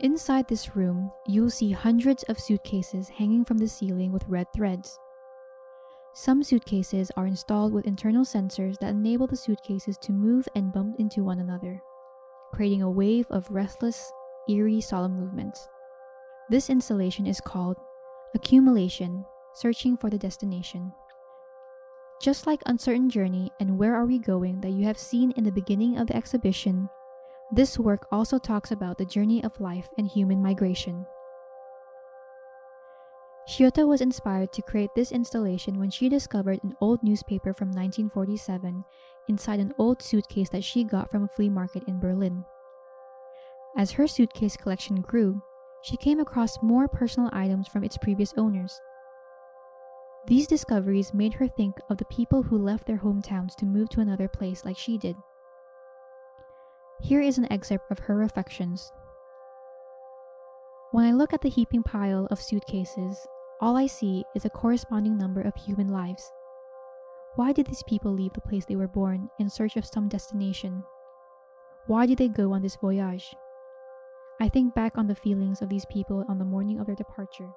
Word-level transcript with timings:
Inside 0.00 0.46
this 0.46 0.76
room, 0.76 1.10
you'll 1.26 1.50
see 1.50 1.72
hundreds 1.72 2.22
of 2.24 2.38
suitcases 2.38 3.08
hanging 3.08 3.44
from 3.44 3.58
the 3.58 3.66
ceiling 3.66 4.12
with 4.12 4.28
red 4.28 4.46
threads. 4.54 4.96
Some 6.14 6.44
suitcases 6.44 7.10
are 7.16 7.26
installed 7.26 7.72
with 7.72 7.84
internal 7.84 8.24
sensors 8.24 8.78
that 8.78 8.90
enable 8.90 9.26
the 9.26 9.36
suitcases 9.36 9.98
to 10.02 10.12
move 10.12 10.46
and 10.54 10.72
bump 10.72 11.00
into 11.00 11.24
one 11.24 11.40
another, 11.40 11.82
creating 12.52 12.82
a 12.82 12.90
wave 12.90 13.26
of 13.30 13.50
restless, 13.50 14.12
eerie, 14.48 14.80
solemn 14.80 15.18
movements. 15.18 15.68
This 16.48 16.70
installation 16.70 17.26
is 17.26 17.40
called 17.40 17.76
accumulation, 18.36 19.24
searching 19.52 19.96
for 19.96 20.10
the 20.10 20.18
destination. 20.18 20.92
Just 22.22 22.46
like 22.46 22.62
Uncertain 22.66 23.10
Journey 23.10 23.50
and 23.58 23.76
Where 23.76 23.96
Are 23.96 24.06
We 24.06 24.20
Going 24.20 24.60
that 24.60 24.70
you 24.72 24.84
have 24.84 24.98
seen 24.98 25.32
in 25.32 25.42
the 25.42 25.50
beginning 25.50 25.98
of 25.98 26.06
the 26.06 26.16
exhibition, 26.16 26.88
this 27.50 27.78
work 27.78 28.06
also 28.12 28.38
talks 28.38 28.70
about 28.70 28.98
the 28.98 29.04
journey 29.04 29.42
of 29.42 29.60
life 29.60 29.88
and 29.96 30.06
human 30.06 30.42
migration. 30.42 31.06
Shiota 33.48 33.88
was 33.88 34.02
inspired 34.02 34.52
to 34.52 34.62
create 34.62 34.90
this 34.94 35.10
installation 35.10 35.78
when 35.78 35.90
she 35.90 36.10
discovered 36.10 36.60
an 36.62 36.76
old 36.82 37.02
newspaper 37.02 37.54
from 37.54 37.68
1947 37.68 38.84
inside 39.28 39.58
an 39.58 39.72
old 39.78 40.02
suitcase 40.02 40.50
that 40.50 40.64
she 40.64 40.84
got 40.84 41.10
from 41.10 41.24
a 41.24 41.28
flea 41.28 41.48
market 41.48 41.82
in 41.86 41.98
Berlin. 41.98 42.44
As 43.78 43.92
her 43.92 44.06
suitcase 44.06 44.56
collection 44.56 45.00
grew, 45.00 45.40
she 45.82 45.96
came 45.96 46.20
across 46.20 46.62
more 46.62 46.88
personal 46.88 47.30
items 47.32 47.66
from 47.66 47.84
its 47.84 47.96
previous 47.96 48.34
owners. 48.36 48.78
These 50.26 50.46
discoveries 50.46 51.14
made 51.14 51.32
her 51.34 51.48
think 51.48 51.76
of 51.88 51.96
the 51.96 52.04
people 52.04 52.42
who 52.42 52.58
left 52.58 52.86
their 52.86 52.98
hometowns 52.98 53.54
to 53.56 53.64
move 53.64 53.88
to 53.90 54.00
another 54.00 54.28
place 54.28 54.66
like 54.66 54.76
she 54.76 54.98
did. 54.98 55.16
Here 57.08 57.22
is 57.22 57.38
an 57.38 57.50
excerpt 57.50 57.90
of 57.90 58.00
her 58.00 58.14
reflections. 58.14 58.92
When 60.90 61.06
I 61.06 61.12
look 61.12 61.32
at 61.32 61.40
the 61.40 61.48
heaping 61.48 61.82
pile 61.82 62.28
of 62.30 62.38
suitcases, 62.38 63.26
all 63.62 63.78
I 63.78 63.86
see 63.86 64.26
is 64.36 64.44
a 64.44 64.50
corresponding 64.50 65.16
number 65.16 65.40
of 65.40 65.54
human 65.54 65.88
lives. 65.88 66.30
Why 67.36 67.52
did 67.52 67.66
these 67.66 67.82
people 67.88 68.12
leave 68.12 68.34
the 68.34 68.42
place 68.42 68.66
they 68.66 68.76
were 68.76 68.86
born 68.86 69.30
in 69.38 69.48
search 69.48 69.78
of 69.78 69.86
some 69.86 70.10
destination? 70.10 70.84
Why 71.86 72.04
did 72.04 72.18
they 72.18 72.28
go 72.28 72.52
on 72.52 72.60
this 72.60 72.76
voyage? 72.76 73.34
I 74.38 74.50
think 74.50 74.74
back 74.74 74.98
on 74.98 75.06
the 75.06 75.14
feelings 75.14 75.62
of 75.62 75.70
these 75.70 75.86
people 75.86 76.26
on 76.28 76.36
the 76.36 76.44
morning 76.44 76.78
of 76.78 76.84
their 76.84 76.94
departure. 76.94 77.48